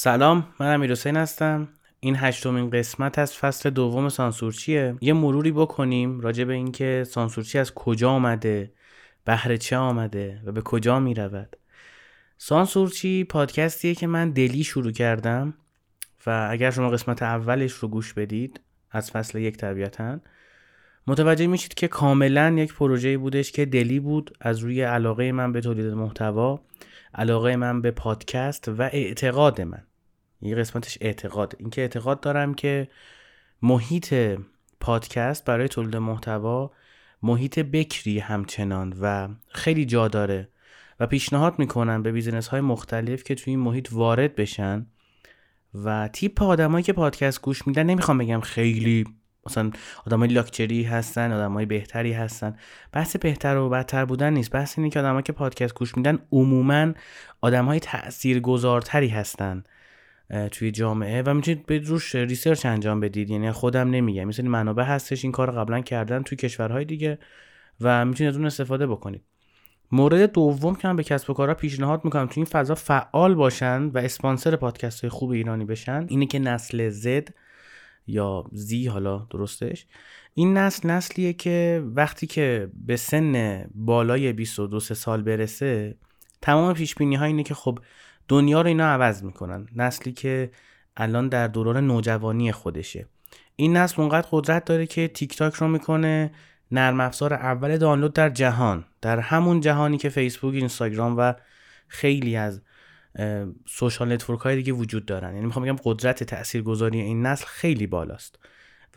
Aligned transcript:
سلام 0.00 0.46
من 0.60 0.74
امیر 0.74 0.90
حسین 0.90 1.16
هستم. 1.16 1.68
این 2.00 2.16
هشتمین 2.16 2.70
قسمت 2.70 3.18
از 3.18 3.34
فصل 3.34 3.70
دوم 3.70 4.08
سانسورچیه. 4.08 4.94
یه 5.00 5.12
مروری 5.12 5.52
بکنیم 5.52 6.20
راجع 6.20 6.44
به 6.44 6.54
اینکه 6.54 7.04
سانسورچی 7.08 7.58
از 7.58 7.74
کجا 7.74 8.10
آمده 8.10 8.72
بهر 9.24 9.56
چه 9.56 9.76
آمده 9.76 10.42
و 10.44 10.52
به 10.52 10.62
کجا 10.62 11.00
می 11.00 11.14
رود 11.14 11.56
سانسورچی 12.36 13.24
پادکستیه 13.24 13.94
که 13.94 14.06
من 14.06 14.30
دلی 14.30 14.64
شروع 14.64 14.92
کردم 14.92 15.54
و 16.26 16.48
اگر 16.50 16.70
شما 16.70 16.90
قسمت 16.90 17.22
اولش 17.22 17.72
رو 17.72 17.88
گوش 17.88 18.12
بدید 18.12 18.60
از 18.90 19.10
فصل 19.10 19.38
یک 19.38 19.56
طبیعتا 19.56 20.20
متوجه 21.06 21.46
میشید 21.46 21.74
که 21.74 21.88
کاملا 21.88 22.54
یک 22.58 22.74
پروژه 22.74 23.18
بودش 23.18 23.52
که 23.52 23.64
دلی 23.64 24.00
بود 24.00 24.36
از 24.40 24.58
روی 24.58 24.82
علاقه 24.82 25.32
من 25.32 25.52
به 25.52 25.60
تولید 25.60 25.86
محتوا 25.86 26.60
علاقه 27.14 27.56
من 27.56 27.82
به 27.82 27.90
پادکست 27.90 28.68
و 28.68 28.82
اعتقاد 28.82 29.60
من. 29.60 29.87
یه 30.40 30.54
قسمتش 30.54 30.98
اعتقاد. 31.00 31.54
اینکه 31.58 31.80
اعتقاد 31.80 32.20
دارم 32.20 32.54
که 32.54 32.88
محیط 33.62 34.14
پادکست 34.80 35.44
برای 35.44 35.68
تولید 35.68 35.96
محتوا 35.96 36.70
محیط 37.22 37.58
بکری 37.58 38.18
همچنان 38.18 38.96
و 39.00 39.28
خیلی 39.48 39.84
جا 39.84 40.08
داره 40.08 40.48
و 41.00 41.06
پیشنهاد 41.06 41.58
می‌کنم 41.58 42.02
به 42.02 42.12
بیزینس 42.12 42.48
های 42.48 42.60
مختلف 42.60 43.24
که 43.24 43.34
توی 43.34 43.50
این 43.50 43.60
محیط 43.60 43.88
وارد 43.92 44.34
بشن 44.34 44.86
و 45.74 46.08
تیپ 46.08 46.42
آدمایی 46.42 46.82
که 46.82 46.92
پادکست 46.92 47.42
گوش 47.42 47.66
میدن 47.66 47.82
نمی‌خوام 47.82 48.18
بگم 48.18 48.40
خیلی 48.40 49.04
مثلا 49.46 49.70
آدمای 50.06 50.28
لاکچری 50.28 50.82
هستن 50.82 51.32
آدمای 51.32 51.66
بهتری 51.66 52.12
هستن. 52.12 52.56
بحث 52.92 53.16
بهتر 53.16 53.56
و 53.56 53.68
بدتر 53.68 54.04
بودن 54.04 54.32
نیست. 54.32 54.50
بحث 54.50 54.78
اینه 54.78 54.90
که 54.90 54.98
آدمایی 54.98 55.22
که 55.22 55.32
پادکست 55.32 55.74
گوش 55.74 55.96
میدن 55.96 56.18
عموما 56.32 56.92
آدمای 57.40 57.80
تاثیرگذارتری 57.80 59.08
هستن. 59.08 59.64
توی 60.50 60.70
جامعه 60.70 61.22
و 61.22 61.34
می‌تونید 61.34 61.66
برید 61.66 61.78
روش 61.78 62.14
research 62.14 62.66
انجام 62.66 63.00
بدید. 63.00 63.30
یعنی 63.30 63.52
خودم 63.52 63.90
نمیگم. 63.90 64.24
مثل 64.24 64.42
منابع 64.42 64.84
هستش 64.84 65.24
این 65.24 65.32
کار 65.32 65.50
قبلا 65.50 65.80
کردن 65.80 66.22
توی 66.22 66.36
کشورهای 66.36 66.84
دیگه 66.84 67.18
و 67.80 68.04
می‌تونید 68.04 68.28
از 68.28 68.36
اون 68.36 68.46
استفاده 68.46 68.86
بکنید. 68.86 69.22
مورد 69.92 70.32
دوم 70.32 70.74
که 70.74 70.88
من 70.88 70.96
به 70.96 71.02
کسب 71.02 71.30
و 71.30 71.34
کارها 71.34 71.54
پیشنهاد 71.54 72.04
می‌کنم 72.04 72.26
توی 72.26 72.34
این 72.36 72.44
فضا 72.44 72.74
فعال 72.74 73.34
باشن 73.34 73.82
و 73.82 73.98
اسپانسر 73.98 74.56
پادکست 74.56 75.00
های 75.00 75.10
خوب 75.10 75.30
ایرانی 75.30 75.64
بشن 75.64 76.06
اینه 76.08 76.26
که 76.26 76.38
نسل 76.38 76.88
زد 76.88 77.28
یا 78.06 78.44
زی 78.52 78.86
حالا 78.86 79.26
درستش. 79.30 79.86
این 80.34 80.56
نسل 80.56 80.90
نسلیه 80.90 81.32
که 81.32 81.84
وقتی 81.94 82.26
که 82.26 82.70
به 82.86 82.96
سن 82.96 83.64
بالای 83.74 84.32
22 84.32 84.80
سال 84.80 85.22
برسه 85.22 85.96
تمام 86.42 86.74
پیش 86.74 86.94
بینی 86.94 87.14
ها 87.14 87.24
اینه 87.24 87.42
که 87.42 87.54
خب 87.54 87.78
دنیا 88.28 88.60
رو 88.60 88.68
اینا 88.68 88.84
عوض 88.84 89.22
می‌کنن. 89.22 89.66
نسلی 89.76 90.12
که 90.12 90.50
الان 90.96 91.28
در 91.28 91.48
دوران 91.48 91.86
نوجوانی 91.86 92.52
خودشه. 92.52 93.06
این 93.56 93.76
نسل 93.76 94.02
اونقدر 94.02 94.28
قدرت 94.30 94.64
داره 94.64 94.86
که 94.86 95.08
تیک 95.08 95.36
تاک 95.36 95.54
رو 95.54 95.68
می‌کنه 95.68 96.30
نرم 96.70 97.00
افزار 97.00 97.34
اول 97.34 97.76
دانلود 97.76 98.12
در 98.12 98.30
جهان 98.30 98.84
در 99.00 99.18
همون 99.18 99.60
جهانی 99.60 99.98
که 99.98 100.08
فیسبوک 100.08 100.54
اینستاگرام 100.54 101.14
و 101.18 101.34
خیلی 101.88 102.36
از 102.36 102.62
social 103.66 104.12
network 104.12 104.40
های 104.40 104.56
دیگه 104.56 104.72
وجود 104.72 105.06
دارن. 105.06 105.34
یعنی 105.34 105.46
می‌خوام 105.46 105.64
بگم 105.64 105.76
قدرت 105.84 106.22
تاثیرگذاری 106.22 107.00
این 107.00 107.26
نسل 107.26 107.46
خیلی 107.46 107.86
بالاست. 107.86 108.38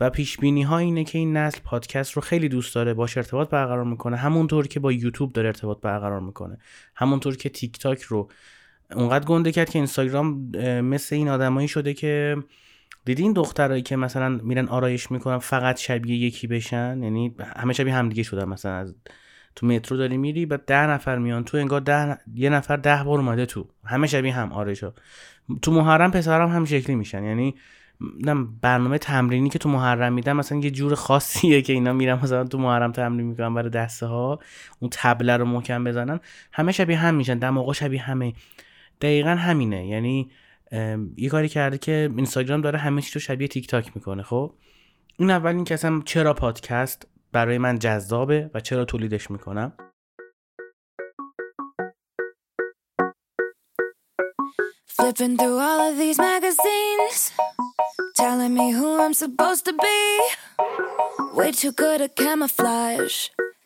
و 0.00 0.10
پیش 0.10 0.38
بینی 0.38 0.62
ها 0.62 0.78
اینه 0.78 1.04
که 1.04 1.18
این 1.18 1.36
نسل 1.36 1.58
پادکست 1.64 2.12
رو 2.12 2.22
خیلی 2.22 2.48
دوست 2.48 2.74
داره 2.74 2.94
باش 2.94 3.16
ارتباط 3.16 3.48
برقرار 3.48 3.84
می‌کنه. 3.84 4.16
همونطور 4.16 4.66
که 4.66 4.80
با 4.80 4.92
یوتیوب 4.92 5.32
داره 5.32 5.48
ارتباط 5.48 5.80
برقرار 5.80 6.20
می‌کنه. 6.20 6.58
همونطور 6.94 7.36
که 7.36 7.48
تیک 7.48 7.78
تاک 7.78 8.02
رو 8.02 8.28
اونقدر 8.94 9.24
گنده 9.24 9.52
کرد 9.52 9.70
که 9.70 9.78
اینستاگرام 9.78 10.56
مثل 10.80 11.16
این 11.16 11.28
آدمایی 11.28 11.68
شده 11.68 11.94
که 11.94 12.36
دیدین 13.04 13.32
دخترایی 13.32 13.82
که 13.82 13.96
مثلا 13.96 14.28
میرن 14.28 14.68
آرایش 14.68 15.10
می‌کنن 15.10 15.38
فقط 15.38 15.78
شبیه 15.78 16.16
یکی 16.16 16.46
بشن؟ 16.46 17.02
یعنی 17.02 17.34
همه 17.56 17.72
شبیه 17.72 17.94
همدیگه 17.94 18.22
شدن 18.22 18.44
مثلا 18.44 18.72
از 18.72 18.94
تو 19.56 19.66
مترو 19.66 19.96
داری 19.96 20.16
میری 20.16 20.46
بعد 20.46 20.64
ده 20.64 20.86
نفر 20.86 21.18
میان 21.18 21.44
تو 21.44 21.56
انگار 21.56 21.80
ده 21.80 22.18
یه 22.34 22.50
نفر 22.50 22.76
ده 22.76 23.02
بار 23.04 23.18
اومده 23.18 23.46
تو. 23.46 23.68
همه 23.84 24.06
شبیه 24.06 24.34
هم 24.34 24.52
آرایشا 24.52 24.92
تو 25.62 25.72
محرم 25.72 26.10
پسرام 26.10 26.50
هم 26.50 26.64
شکلی 26.64 26.96
میشن. 26.96 27.24
یعنی 27.24 27.54
برنامه 28.60 28.98
تمرینی 28.98 29.48
که 29.48 29.58
تو 29.58 29.68
محرم 29.68 30.12
میدن 30.12 30.32
مثلا 30.32 30.58
یه 30.58 30.70
جور 30.70 30.94
خاصیه 30.94 31.62
که 31.62 31.72
اینا 31.72 31.92
میرن 31.92 32.18
مثلا 32.22 32.44
تو 32.44 32.58
محرم 32.58 32.92
تمرین 32.92 33.26
می‌کنن 33.26 33.54
برای 33.54 33.70
دسته 33.70 34.06
ها 34.06 34.38
اون 34.80 34.90
تبله 34.92 35.36
رو 35.36 35.44
محکم 35.44 35.84
بزنن. 35.84 36.20
همه 36.52 36.72
شبیه 36.72 36.98
هم 36.98 37.14
میشن. 37.14 37.38
دماغا 37.38 37.72
شبیه 37.72 38.02
همه. 38.02 38.32
دقیقا 39.02 39.30
همینه. 39.30 39.86
یعنی 39.86 40.30
یه 41.16 41.28
کاری 41.28 41.48
کرده 41.48 41.78
که 41.78 42.10
اینستاگرام 42.16 42.60
داره 42.60 42.78
همه 42.78 43.02
چی 43.02 43.12
رو 43.14 43.20
شبیه 43.20 43.48
تیک 43.48 43.66
تاک 43.66 43.92
می‌کنه 43.94 44.22
خب؟ 44.22 44.54
این 45.18 45.30
اول 45.30 45.54
این 45.54 45.64
که 45.64 45.74
اصلا 45.74 46.02
چرا 46.04 46.34
پادکست 46.34 47.06
برای 47.32 47.58
من 47.58 47.78
جذابه 47.78 48.50
و 48.54 48.60
چرا 48.60 48.84
تولیدش 48.84 49.30
می‌کنم؟ 49.30 49.72
Flipping 54.96 55.36
through 55.40 55.58
all 55.68 55.80
of 55.88 55.94
these 56.02 56.18
magazines 56.30 57.18
Telling 58.14 58.54
me 58.54 58.66
who 58.78 59.00
I'm 59.00 59.14
supposed 59.14 59.64
to 59.68 59.72
be. 59.72 60.00
Way 61.38 61.50
too 61.52 61.72
good 61.72 62.00
at 62.06 62.14
camouflage. 62.14 63.16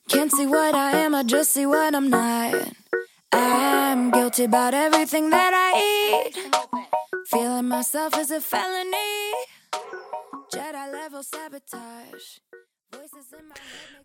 Can't 0.08 0.32
see 0.36 0.46
what 0.46 0.74
I 0.74 0.90
am, 1.04 1.14
I 1.14 1.22
just 1.24 1.50
see 1.56 1.66
what 1.66 1.94
I'm 1.94 2.08
not. 2.08 2.85
I'm 3.36 4.10
guilty 4.16 4.44
about 4.44 4.74
everything 4.86 5.26
that 5.36 5.52
I 5.66 5.70
eat. 5.92 6.34
Feeling 7.32 7.68
myself 7.74 8.12
is 8.22 8.30
a 8.30 8.40
felony. 8.52 9.12
Jedi 10.52 10.84
level 10.98 11.22
sabotage. 11.32 12.28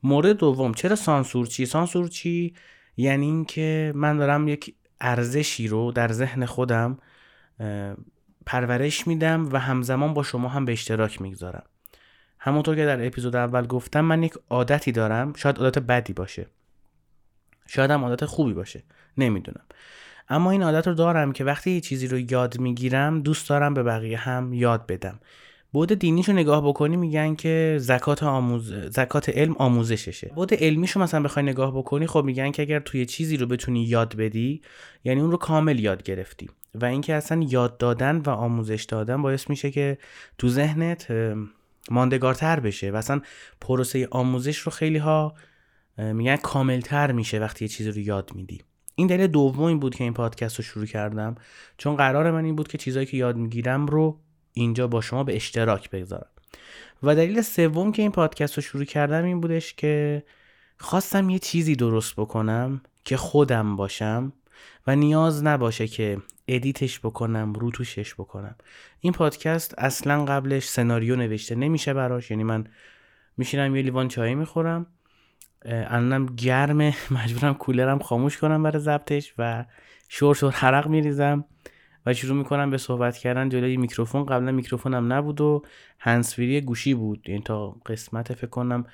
مورد 0.04 0.38
دوم 0.38 0.74
چرا 0.74 0.96
سانسور 0.96 1.48
چی؟ 1.48 1.66
سانسور 1.66 2.08
چی 2.08 2.54
یعنی 2.98 3.26
اینکه 3.26 3.92
من 3.96 4.18
دارم 4.18 4.48
یک 4.48 4.76
ارزشی 5.02 5.68
رو 5.68 5.92
در 5.92 6.12
ذهن 6.12 6.46
خودم 6.46 6.98
پرورش 8.46 9.08
میدم 9.08 9.50
و 9.52 9.60
همزمان 9.60 10.14
با 10.14 10.24
شما 10.24 10.48
هم 10.48 10.66
به 10.66 10.72
اشتراک 10.72 11.22
می‌گذارم 11.22 11.64
همونطور 12.40 12.76
که 12.76 12.86
در 12.86 13.08
اپیزود 13.08 13.36
اول 13.36 13.68
گفتم 13.68 14.02
من 14.02 14.24
یک 14.24 14.34
عادتی 14.50 14.92
دارم 14.92 15.34
شاید 15.34 15.58
عادت 15.58 15.80
بدی 15.80 16.14
باشه 16.14 16.48
شاید 17.68 17.92
هم 17.92 18.04
عادت 18.04 18.26
خوبی 18.26 18.54
باشه. 18.54 18.84
نمی‌دونم. 19.18 19.66
اما 20.30 20.52
این 20.52 20.64
عادت 20.64 20.88
رو 20.88 20.94
دارم 20.94 21.32
که 21.32 21.44
وقتی 21.44 21.72
یه 21.72 21.80
چیزی 21.80 22.08
رو 22.08 22.20
یاد 22.20 22.60
می‌گیرم 22.60 23.22
دوست 23.22 23.50
دارم 23.50 23.74
به 23.74 23.84
بقیه 23.84 24.18
هم 24.18 24.54
یاد 24.54 24.88
بدم. 24.88 25.20
بود 25.74 25.94
دینیش 25.94 26.30
رو 26.30 26.36
نگاه 26.36 26.68
بکنی 26.68 26.98
میگن 26.98 27.36
که 27.36 27.78
زکات 27.80 28.24
آموز 28.24 28.74
زکات 28.74 29.30
علم 29.30 29.56
آموزششه. 29.58 30.32
بود 30.36 30.54
علمیش 30.54 30.92
رو 30.92 31.02
مثلا 31.02 31.22
بخوای 31.24 31.46
نگاه 31.46 31.78
بکنی 31.78 32.08
خب 32.08 32.24
میگن 32.24 32.52
که 32.52 32.62
اگر 32.62 32.80
توی 32.80 33.06
چیزی 33.06 33.38
رو 33.38 33.48
بتونی 33.48 33.84
یاد 33.84 34.16
بدی 34.16 34.62
یعنی 35.04 35.22
اون 35.22 35.32
رو 35.32 35.38
کامل 35.38 35.80
یاد 35.80 36.04
گرفتی. 36.04 36.50
و 36.76 36.86
اینکه 36.86 37.14
اصلا 37.14 37.46
یاد 37.50 37.78
دادن 37.78 38.18
و 38.18 38.30
آموزش 38.30 38.84
دادن 38.84 39.22
باعث 39.22 39.50
میشه 39.50 39.72
که 39.72 39.98
تو 40.38 40.50
ذهنت 40.50 41.08
ماندگارتر 41.92 42.60
بشه. 42.60 42.92
و 42.92 42.96
اصلا 42.96 43.22
پروسه 43.62 44.08
آموزش 44.12 44.58
رو 44.58 44.72
خیلی 44.72 44.98
ها 44.98 45.34
میگن 45.98 46.36
کاملتر 46.36 47.12
میشه 47.12 47.40
وقتی 47.40 47.66
یه 47.66 47.70
چیزی 47.70 47.92
رو 47.92 47.98
یاد 47.98 48.32
میدی. 48.36 48.62
این 48.96 49.08
دلیل 49.08 49.28
دوم 49.28 49.80
بود 49.80 49.96
که 49.96 50.04
این 50.04 50.14
پادکست 50.14 50.56
رو 50.56 50.64
شروع 50.64 50.86
کردم 50.86 51.36
چون 51.78 51.96
قرار 51.96 52.32
من 52.32 52.46
این 52.46 52.56
بود 52.56 52.68
که 52.68 52.78
چیزایی 52.78 53.06
که 53.06 53.18
یاد 53.18 53.36
می‌گیرم 53.36 53.86
رو 53.86 54.20
اینجا 54.54 54.88
با 54.88 55.02
شما 55.02 55.24
به 55.24 55.36
اشتراک 55.36 55.90
بگذارم. 55.90 56.30
و 57.04 57.16
دلیل 57.16 57.42
سوم 57.42 57.92
که 57.92 58.02
این 58.02 58.12
پادکست 58.12 58.56
رو 58.56 58.62
شروع 58.62 58.86
کردم 58.86 59.24
این 59.24 59.42
بودش 59.42 59.74
که 59.74 60.24
خواستم 60.78 61.30
یه 61.30 61.40
چیزی 61.40 61.76
درست 61.76 62.16
بکنم 62.16 62.82
که 63.06 63.18
خودم 63.18 63.76
باشم 63.76 64.34
و 64.88 64.96
نیاز 64.96 65.44
نباشه 65.44 65.88
که 65.88 66.18
edit 66.48 66.83
ش 66.83 67.00
بکنم 67.00 67.54
روتوشش 67.54 68.14
بکنم. 68.14 68.56
این 69.00 69.14
پادکست 69.14 69.76
اصلا 69.78 70.26
قبلش 70.26 70.68
سناریو 70.68 71.16
نوشته 71.16 71.56
نمیشه 71.56 71.94
براش 71.94 72.32
یعنی 72.32 72.44
من 72.44 72.68
میشینم 73.38 73.76
یه 73.76 73.82
لیوان 73.82 74.08
چای 74.08 74.36
می‌خورم 74.36 74.88
الانم 75.66 76.26
گرمه 76.26 76.96
مجبورم 77.24 77.54
کولرم 77.54 78.00
خاموش 78.00 78.38
کنم 78.38 78.64
برای 78.64 78.80
ضبطش 78.80 79.34
و 79.38 79.66
شر 80.10 80.36
شر 80.36 80.52
عرق 80.52 80.88
میریزم 80.88 81.46
و 82.06 82.14
شروع 82.14 82.38
می‌کنم 82.38 82.70
به 82.70 82.78
صحبت 82.78 83.18
کردن 83.18 83.50
جلوی 83.50 83.78
میکروفون. 83.78 84.26
قبلا 84.26 84.52
میکروفونم 84.52 85.14
نبود 85.14 85.42
و 85.42 85.62
هنسفیری 86.00 86.62
گوشی 86.62 86.94
بود. 86.94 87.30
یعنی 87.30 87.42
تا 87.42 87.70
قسمت 87.70 88.34
فکر 88.34 88.48
کنم 88.48 88.86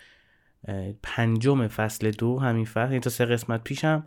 پنجم 1.03 1.67
فصل 1.67 2.11
دو 2.11 2.39
همین 2.39 2.65
فصل 2.65 2.87
یعنی 2.87 2.99
تا 2.99 3.09
سه 3.09 3.25
قسمت 3.25 3.63
پیشم 3.63 4.03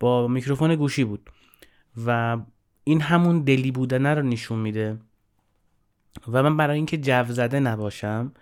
با 0.00 0.28
میکروفون 0.28 0.74
گوشی 0.74 1.04
بود. 1.04 1.30
و 2.06 2.38
این 2.84 3.00
همون 3.00 3.42
دلی 3.44 3.70
بودنه 3.70 4.14
رو 4.14 4.22
نشون 4.22 4.58
میده. 4.58 4.98
و 6.28 6.42
من 6.42 6.56
برای 6.56 6.76
اینکه 6.76 6.98
جو 6.98 7.24
زده 7.24 7.60
نباشم 7.60 8.32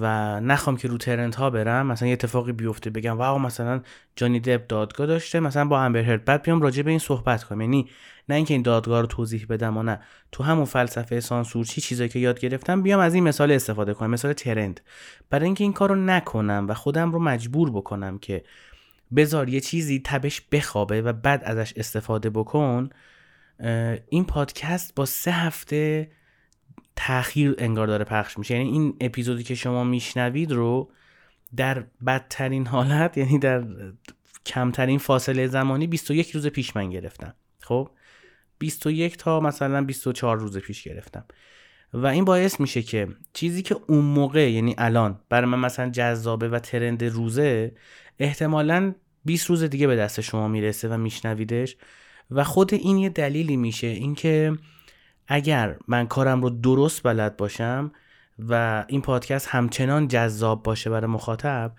و 0.00 0.40
نخوام 0.40 0.76
که 0.76 0.88
رو 0.88 0.98
ترنت 0.98 1.34
ها 1.34 1.50
برم 1.50 1.86
مثلا 1.86 2.08
یه 2.08 2.12
اتفاقی 2.12 2.52
بیفته 2.52 2.90
بگم 2.90 3.18
واو 3.18 3.38
مثلا 3.38 3.82
جانی 4.16 4.40
دب 4.40 4.66
دادگاه 4.66 5.06
داشته 5.06 5.40
مثلا 5.40 5.64
با 5.64 5.80
امبر 5.80 6.00
هرد. 6.00 6.24
بعد 6.24 6.42
بیام 6.42 6.62
راجع 6.62 6.82
به 6.82 6.90
این 6.90 6.98
صحبت 6.98 7.44
کنم. 7.44 7.60
یعنی 7.60 7.88
نه 8.28 8.34
اینکه 8.34 8.54
این 8.54 8.62
دادگاه 8.62 9.00
رو 9.00 9.06
توضیح 9.06 9.46
بدم 9.48 9.76
و 9.76 9.82
نه. 9.82 10.00
تو 10.32 10.44
همون 10.44 10.64
فلسفه 10.64 11.20
سانسورچی 11.20 11.80
چیزایی 11.80 12.08
که 12.08 12.18
یاد 12.18 12.40
گرفتم 12.40 12.82
بیام 12.82 13.00
از 13.00 13.14
این 13.14 13.24
مثال 13.24 13.52
استفاده 13.52 13.94
کنم 13.94 14.10
مثال 14.10 14.32
ترند. 14.32 14.80
برای 15.30 15.44
اینکه 15.44 15.64
این 15.64 15.72
کارو 15.72 15.94
نکنم 15.94 16.66
و 16.68 16.74
خودم 16.74 17.12
رو 17.12 17.18
مجبور 17.18 17.70
بکنم 17.70 18.18
که 18.18 18.44
بذار 19.16 19.48
یه 19.48 19.60
چیزی 19.60 20.02
تبش 20.04 20.42
بخوابه 20.52 21.02
و 21.02 21.12
بعد 21.12 21.42
ازش 21.44 21.72
استفاده 21.76 22.30
بکن 22.30 22.90
این 24.08 24.24
پادکست 24.24 24.94
با 24.94 25.06
سه 25.06 25.30
هفته 25.30 26.10
تاخیر 26.96 27.54
انگار 27.58 27.86
داره 27.86 28.04
پخش 28.04 28.38
میشه. 28.38 28.54
یعنی 28.54 28.70
این 28.70 28.96
اپیزودی 29.00 29.42
که 29.42 29.54
شما 29.54 29.84
میشنوید 29.84 30.52
رو 30.52 30.90
در 31.56 31.84
بدترین 32.06 32.66
حالت 32.66 33.16
یعنی 33.16 33.38
در 33.38 33.64
کمترین 34.46 34.98
فاصله 34.98 35.46
زمانی 35.46 35.86
21 35.86 36.30
روز 36.30 36.46
پیش 36.46 36.76
من 36.76 36.90
گرفتم. 36.90 37.34
خب؟ 37.60 37.88
21 38.58 39.16
تا 39.16 39.40
مثلا 39.40 39.84
24 39.84 40.38
روز 40.38 40.58
پیش 40.58 40.82
گرفتم. 40.82 41.24
و 41.94 42.06
این 42.06 42.24
باعث 42.24 42.60
میشه 42.60 42.82
که 42.82 43.08
چیزی 43.32 43.62
که 43.62 43.76
اون 43.86 44.04
موقع 44.04 44.50
یعنی 44.50 44.74
الان 44.78 45.20
برای 45.28 45.50
من 45.50 45.58
مثلا 45.58 45.90
جذابه 45.90 46.48
و 46.48 46.58
ترند 46.58 47.04
روزه 47.04 47.72
احتمالا 48.18 48.94
20 49.24 49.46
روز 49.46 49.62
دیگه 49.62 49.86
به 49.86 49.96
دست 49.96 50.20
شما 50.20 50.48
می‌رسه 50.48 50.88
و 50.88 50.96
میشنویدش. 50.96 51.76
و 52.30 52.44
خود 52.44 52.74
این 52.74 52.98
یه 52.98 53.08
دلیلی 53.08 53.56
میشه. 53.56 53.86
اینکه 53.86 54.52
اگر 55.32 55.76
من 55.88 56.06
کارم 56.06 56.42
رو 56.42 56.50
درست 56.50 57.02
بلد 57.02 57.36
باشم 57.36 57.92
و 58.38 58.84
این 58.88 59.00
پادکست 59.00 59.48
همچنان 59.48 60.08
جذاب 60.08 60.62
باشه 60.62 60.90
برای 60.90 61.06
مخاطب 61.06 61.72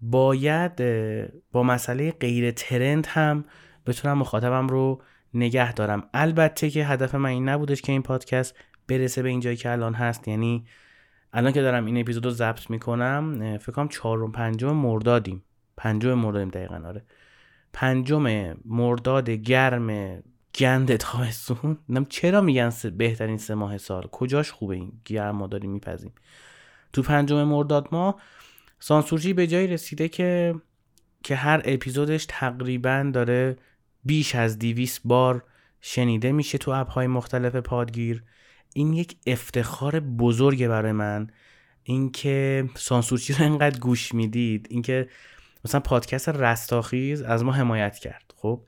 باید 0.00 0.72
با 1.52 1.62
مسئله 1.62 2.10
غیر 2.10 2.50
ترند 2.50 3.06
هم 3.06 3.44
بتونم 3.86 4.18
مخاطبم 4.18 4.68
رو 4.68 5.02
نگه 5.34 5.72
دارم. 5.72 6.08
البته 6.14 6.70
که 6.70 6.84
هدف 6.84 7.14
من 7.14 7.28
این 7.28 7.48
نبودش 7.48 7.82
که 7.82 7.92
این 7.92 8.02
پادکست 8.02 8.54
برسه 8.88 9.22
به 9.22 9.28
اینجایی 9.28 9.56
که 9.56 9.70
الان 9.70 9.94
هست. 9.94 10.28
یعنی 10.28 10.64
الان 11.32 11.52
که 11.52 11.62
دارم 11.62 11.86
این 11.86 12.00
اپیزود 12.00 12.24
رو 12.24 12.30
ضبط 12.30 12.70
می‌کنم 12.70 13.58
فکر 13.58 13.72
کنم 13.72 13.88
چهارم 13.88 14.32
پنجم 14.32 14.72
مردادیم. 14.72 15.44
پنجم 15.76 16.14
مردادیم 16.14 16.48
دقیقا 16.48 16.82
آره. 16.86 17.04
پنجم 17.72 18.54
مرداد 18.64 19.30
گرم 19.30 20.22
گند 20.54 20.96
تابستون 20.96 21.78
نم 21.88 22.04
چرا 22.04 22.40
میگن 22.40 22.72
بهترین 22.96 23.38
سه 23.38 23.54
ماه 23.54 23.78
سال؟ 23.78 24.02
کجاش 24.12 24.50
خوبه 24.50 24.74
این 24.74 24.92
گرم 25.04 25.36
ما 25.36 25.46
داریم 25.46 25.70
میپذیم 25.70 26.12
تو 26.92 27.02
پنجم 27.02 27.44
مرداد 27.44 27.88
ما 27.92 28.16
سانسورچی 28.78 29.32
به 29.32 29.46
جایی 29.46 29.66
رسیده 29.66 30.08
که 30.08 30.54
که 31.22 31.36
هر 31.36 31.62
اپیزودش 31.64 32.26
تقریبا 32.28 33.10
داره 33.14 33.56
بیش 34.04 34.34
از 34.34 34.58
دیویس 34.58 35.00
بار 35.04 35.44
شنیده 35.80 36.32
میشه 36.32 36.58
تو 36.58 36.70
اپهای 36.70 37.06
مختلف 37.06 37.56
پادگیر. 37.56 38.22
این 38.74 38.92
یک 38.92 39.16
افتخار 39.26 40.00
بزرگه 40.00 40.68
برای 40.68 40.92
من. 40.92 41.30
اینکه 41.82 42.68
سانسورچی 42.74 43.32
رو 43.32 43.44
انقدر 43.44 43.78
گوش 43.78 44.14
می‌دید. 44.14 44.66
اینکه 44.70 45.08
مثلا 45.64 45.80
پادکست 45.80 46.28
رستاخیز 46.28 47.22
از 47.22 47.44
ما 47.44 47.52
حمایت 47.52 47.98
کرد 47.98 48.34
خب؟ 48.36 48.60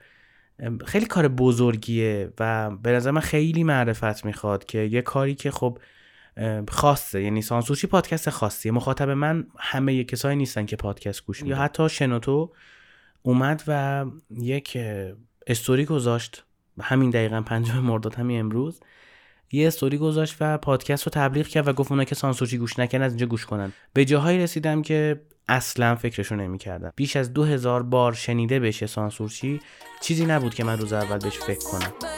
خیلی 0.86 1.06
کار 1.06 1.28
بزرگیه 1.28 2.32
و 2.40 2.70
به 2.70 2.90
نظر 2.92 3.10
من 3.10 3.20
خیلی 3.20 3.64
معرفت 3.64 4.24
می‌خواد 4.24 4.64
که 4.64 4.78
یه 4.78 5.02
کاری 5.02 5.34
که 5.34 5.50
خب 5.50 5.78
خاصه 6.68 7.22
یعنی 7.22 7.42
سانسورچی 7.42 7.86
پادکست 7.86 8.30
خاصیه. 8.30 8.72
مخاطب 8.72 9.10
من 9.10 9.46
همه 9.58 9.94
یه 9.94 10.04
کسایی 10.04 10.36
نیستن 10.36 10.66
که 10.66 10.76
پادکست 10.76 11.24
گوش 11.26 11.42
میدن. 11.42 11.56
یا 11.56 11.62
حتی 11.62 11.88
شنوتو 11.88 12.52
اومد 13.22 13.62
و 13.66 14.04
یک 14.30 14.78
استوری 15.46 15.84
گذاشت. 15.84 16.44
همین 16.80 17.10
دقیقا 17.10 17.42
پنجم 17.42 17.78
مرداد 17.78 18.14
همین 18.14 18.40
امروز. 18.40 18.80
یه 19.52 19.66
استوری 19.66 19.98
گذاشت 19.98 20.36
و 20.40 20.58
پادکست 20.58 21.04
رو 21.04 21.10
تبلیغ 21.10 21.46
کرد 21.46 21.68
و 21.68 21.72
گفت 21.72 21.90
اونا 21.92 22.04
که 22.04 22.14
سانسورچی 22.14 22.58
گوش 22.58 22.78
نکن 22.78 23.02
از 23.02 23.12
اینجا 23.12 23.26
گوش 23.26 23.46
کنن. 23.46 23.72
به 23.92 24.04
جاهایی 24.04 24.38
رسیدم 24.38 24.82
که 24.82 25.20
اصلا 25.48 25.94
فکرشو 25.94 26.36
نمی‌کردم. 26.36 26.92
بیش 26.96 27.16
از 27.16 27.32
دو 27.32 27.44
هزار 27.44 27.82
بار 27.82 28.12
شنیده 28.12 28.60
بشه 28.60 28.86
سانسورچی 28.86 29.60
چیزی 30.00 30.26
نبود 30.26 30.54
که 30.54 30.64
من 30.64 30.78
روز 30.78 30.92
اول 30.92 31.18
بهش 31.18 31.38
فکر 31.38 31.64
کنم. 31.64 32.15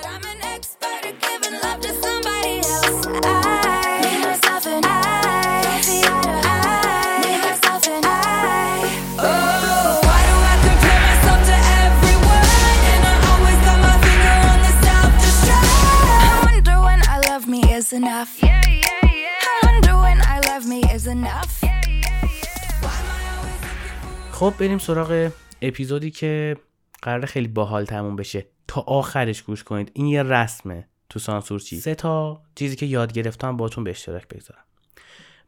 خب 24.39 24.55
بریم 24.59 24.79
سراغ 24.79 25.31
اپیزودی 25.63 26.11
که 26.11 26.57
قرار 27.03 27.27
خیلی 27.27 27.49
باحال 27.49 27.85
تموم 27.85 28.17
بشه. 28.17 28.47
تا 28.69 28.81
آخرش 28.81 29.43
گوش 29.43 29.65
کنید. 29.65 29.91
این 29.95 30.07
یه 30.07 30.23
رسمه. 30.23 30.89
تو 31.09 31.19
سانسور 31.19 31.61
چی؟ 31.61 31.81
سه 31.81 31.95
تا 31.95 32.43
چیزی 32.55 32.77
که 32.77 32.87
یاد 32.87 33.13
گرفتم 33.13 33.57
باتون 33.57 33.85
به 33.85 33.91
اشتراک 33.91 34.29
بگذارم. 34.29 34.65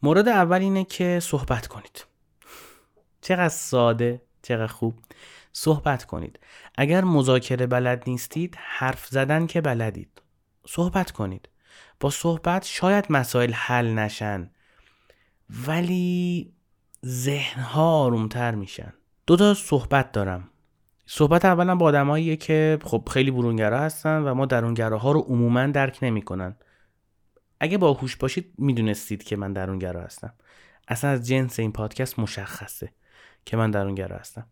مورد 0.03 0.29
اول 0.29 0.61
اینه 0.61 0.85
که 0.85 1.21
صحبت 1.23 1.67
کنید. 1.67 2.05
چقدر 3.21 3.49
ساده 3.49 4.23
چقدر 4.43 4.73
خوب. 4.73 4.95
صحبت 5.53 6.05
کنید. 6.05 6.39
اگر 6.79 7.05
مذاکره 7.05 7.67
بلد 7.67 8.05
نیستید 8.07 8.57
حرف 8.59 9.07
زدن 9.07 9.47
که 9.47 9.61
بلدید. 9.61 10.23
صحبت 10.67 11.11
کنید. 11.11 11.49
با 12.01 12.11
صحبت 12.11 12.65
شاید 12.67 13.07
مسائل 13.11 13.53
حل 13.53 13.95
نشن. 13.95 14.51
ولی 15.67 16.53
ذهنها 17.07 18.03
آرومتر 18.05 18.55
میشن. 18.55 18.93
دو 19.27 19.37
تا 19.37 19.55
صحبت 19.55 20.13
دارم. 20.13 20.49
صحبت 21.07 21.45
اولا 21.45 21.75
با 21.75 21.87
آدماییه 21.87 22.37
که 22.37 22.79
خب 22.85 23.09
خیلی 23.11 23.31
برونگرا 23.31 23.81
هستن 23.81 24.23
و 24.23 24.35
ما 24.35 24.47
درونگراها 24.47 25.13
رو 25.13 25.21
عموما 25.21 25.67
درک 25.67 25.99
نمی‌کنن. 26.03 26.57
اگه 27.61 27.79
باهوش 27.79 28.17
باشید 28.17 28.55
می‌دونستید 28.59 29.23
که 29.23 29.37
من 29.37 29.53
درونگرا 29.53 30.01
هستم. 30.03 30.33
اصلا 30.89 31.11
از 31.11 31.27
جنس 31.27 31.61
این 31.61 31.73
پادکست 31.73 32.19
مشخصه 32.19 32.93
که 33.45 33.57
من 33.57 33.71
درونگرا 33.71 34.17
هستم. 34.17 34.47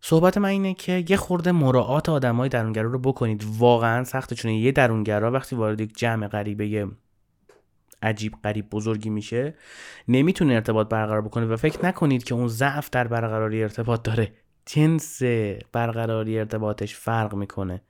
صحبت 0.00 0.38
من 0.38 0.48
اینه 0.48 0.74
که 0.74 1.04
یه 1.08 1.16
خورده 1.16 1.52
مراعات 1.52 2.08
آدمای 2.08 2.48
درونگرا 2.48 2.90
رو 2.90 2.98
بکنید. 2.98 3.44
واقعا 3.58 4.04
سخته 4.04 4.34
چون 4.34 4.50
یه 4.50 4.72
درونگرا 4.72 5.30
وقتی 5.30 5.56
وارد 5.56 5.80
یک 5.80 5.98
جمع 5.98 6.28
غریبه 6.28 6.88
عجیب 8.02 8.32
غریب 8.44 8.70
بزرگی 8.70 9.10
میشه 9.10 9.54
نمی‌تونه 10.08 10.54
ارتباط 10.54 10.88
برقرار 10.88 11.22
بکنه 11.22 11.46
و 11.46 11.56
فکر 11.56 11.86
نکنید 11.86 12.24
که 12.24 12.34
اون 12.34 12.48
ضعف 12.48 12.90
در 12.90 13.06
برقراری 13.06 13.62
ارتباط 13.62 14.02
داره. 14.02 14.32
جنس 14.66 15.22
برقراری 15.72 16.38
ارتباطش 16.38 16.94
فرق 16.94 17.34
می‌کنه. 17.34 17.82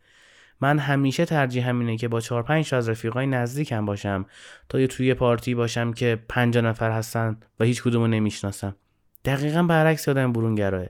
من 0.60 0.78
همیشه 0.78 1.24
ترجیح 1.24 1.68
همینه 1.68 1.96
که 1.96 2.08
با 2.08 2.20
چهار 2.20 2.42
پنج 2.42 2.74
از 2.74 2.88
رفیقای 2.88 3.26
نزدیکم 3.26 3.84
باشم 3.84 4.26
تا 4.68 4.80
یه 4.80 4.86
توی 4.86 5.14
پارتی 5.14 5.54
باشم 5.54 5.92
که 5.92 6.18
پنج 6.28 6.58
نفر 6.58 6.90
هستن 6.90 7.36
و 7.60 7.64
هیچ 7.64 7.82
کدومو 7.82 8.06
نمی‌شناسم. 8.06 8.76
دقیقا 9.24 9.62
برعکس 9.62 10.08
آدم 10.08 10.32
برونگراه. 10.32 10.86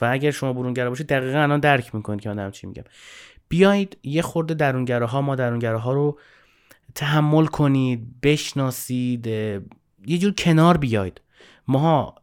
و 0.00 0.04
اگر 0.04 0.30
شما 0.30 0.52
برونگرا 0.52 0.90
باشید 0.90 1.06
دقیقا 1.06 1.38
الان 1.38 1.60
درک 1.60 1.94
می‌کنید 1.94 2.20
که 2.20 2.32
من 2.32 2.50
چی 2.50 2.66
میگم. 2.66 2.84
بیایید 3.48 3.98
یه 4.02 4.22
خورده 4.22 4.54
درونگراها 4.54 5.22
ما 5.22 5.34
درونگراها 5.34 5.92
رو 5.92 6.18
تحمل 6.94 7.46
کنید 7.46 8.20
بشناسید 8.20 9.26
یه 9.26 10.18
جور 10.18 10.32
کنار 10.38 10.76
بیاید. 10.76 11.20
ما 11.68 12.14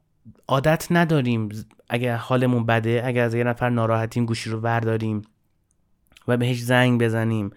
عادت 0.48 0.88
نداریم 0.92 1.50
اگر 1.90 2.16
حالمون 2.16 2.66
بده 2.66 3.02
اگر 3.06 3.24
از 3.24 3.34
یه 3.34 3.44
نفر 3.44 3.70
ناراحتیم 3.70 4.26
گوشی 4.26 4.50
رو 4.50 4.62
برداریم 4.62 5.22
و 6.28 6.38
بهش 6.38 6.62
زنگ 6.62 7.04
بزنیم 7.04 7.52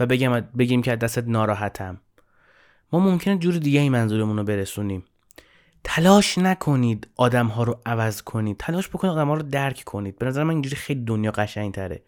و 0.00 0.06
بگیم, 0.06 0.40
بگیم 0.40 0.82
که 0.82 0.96
دستت 0.96 1.24
ناراحتم. 1.28 2.00
ما 2.92 2.98
ممکنه 2.98 3.38
جور 3.38 3.54
دیگه 3.54 3.80
ای 3.80 3.88
منظورمون 3.88 4.36
رو 4.36 4.44
برسونیم. 4.44 5.04
تلاش 5.84 6.38
نکنید 6.38 7.08
آدم 7.16 7.46
ها 7.46 7.62
رو 7.62 7.80
عوض 7.86 8.22
کنید. 8.22 8.56
تلاش 8.56 8.88
بکنید 8.88 9.12
آدم 9.12 9.28
ها 9.28 9.34
رو 9.34 9.42
درک 9.42 9.82
کنید. 9.86 10.18
به 10.18 10.26
نظر 10.26 10.44
من 10.44 10.50
اینجوری 10.50 10.76
خیلی 10.76 11.04
دنیا 11.04 11.30
قشنگ 11.30 11.74
تره 11.74 12.02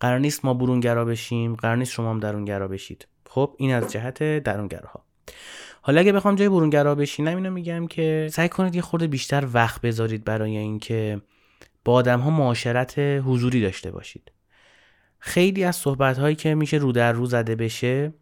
قرار 0.00 0.18
نیست 0.18 0.44
ما 0.44 0.54
برونگرا 0.54 1.04
بشیم 1.04 1.54
قرار 1.54 1.76
نیست 1.76 1.92
شما 1.92 2.10
هم 2.10 2.20
درونگرا 2.20 2.68
بشید. 2.68 3.06
خب 3.28 3.54
این 3.58 3.74
از 3.74 3.92
جهت 3.92 4.38
درونگراها. 4.38 5.04
حالا 5.80 6.00
اگه 6.00 6.12
بخوام 6.12 6.34
جای 6.34 6.48
برونگرا 6.48 6.94
بشینم 6.94 7.36
اینو 7.36 7.50
میگم 7.50 7.86
که 7.86 8.28
سعی 8.32 8.48
کنید 8.48 8.74
یه 8.74 8.82
خورده 8.82 9.06
بیشتر 9.06 9.48
وقت 9.52 9.80
بذارید 9.80 10.24
برای 10.24 10.56
اینکه 10.56 11.20
با 11.84 11.92
آدم 11.92 12.20
ها 12.20 12.30
معاشرت 12.30 12.98
حضوری 12.98 13.60
داشته 13.60 13.90
باشید. 13.90 14.32
خیلی 15.18 15.64
از 15.64 15.76
صحبت 15.76 16.18
هایی 16.18 16.34
که 16.34 16.54
میشه 16.54 16.76
رو 16.76 16.92
در 16.92 17.12
رو 17.12 17.26
زده 17.26 17.56
بشه 17.56 18.12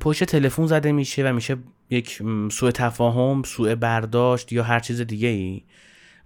پشت 0.00 0.24
تلفن 0.24 0.66
زده 0.66 0.92
میشه 0.92 1.30
و 1.30 1.32
میشه 1.32 1.56
یک 1.90 2.22
سوء 2.52 2.70
تفاهم 2.70 3.42
سوء 3.42 3.74
برداشت 3.74 4.52
یا 4.52 4.62
هر 4.62 4.80
چیز 4.80 5.00
دیگه 5.00 5.28
ای 5.28 5.62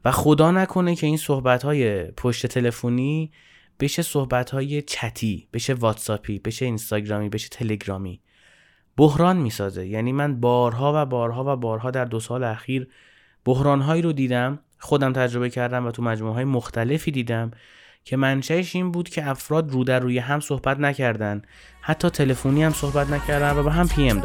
و 0.05 0.11
خدا 0.11 0.51
نکنه 0.51 0.97
که 0.97 1.07
این 1.07 1.17
صحبت 1.17 1.63
های 1.63 2.05
پشت 2.05 2.47
تلفنی 2.47 3.31
بشه 3.81 4.03
صحبت 4.03 4.51
های 4.51 4.83
چتی 4.83 5.49
بشه 5.53 5.75
واتساپی 5.75 6.39
بشه 6.39 6.65
اینستاگرامی 6.65 7.29
بشه 7.29 7.49
تلگرامی. 7.49 8.21
بحران 8.97 9.37
می‌سازه. 9.37 9.87
یعنی 9.87 10.13
من 10.13 10.41
بارها 10.41 10.93
و 11.03 11.07
بارها 11.07 11.53
و 11.53 11.57
بارها 11.57 11.91
در 11.91 12.05
دو 12.05 12.21
سال 12.21 12.45
اخیر 12.45 12.89
بحران 13.45 13.81
هایی 13.81 14.03
رو 14.03 14.13
دیدم. 14.13 14.59
خودم 14.79 15.13
تجربه 15.13 15.51
کردم 15.51 15.87
و 15.87 15.91
تو 15.91 16.03
مجموعه 16.03 16.35
های 16.35 16.45
مختلفی 16.45 17.11
دیدم 17.11 17.51
که 18.05 18.17
منشأش 18.17 18.77
این 18.77 18.93
بود 18.93 19.09
که 19.09 19.29
افراد 19.29 19.71
رو 19.71 19.85
در 19.85 20.01
روی 20.01 20.19
هم 20.19 20.41
صحبت 20.41 20.79
نکردن. 20.79 21.43
حتی 21.81 22.11
تلفنی 22.11 22.63
هم 22.63 22.73
صحبت 22.73 23.11
نکردن 23.11 23.57
و 23.57 23.63
به 23.63 23.73
هم 23.73 23.89
پی 23.89 24.11
ام 24.11 24.21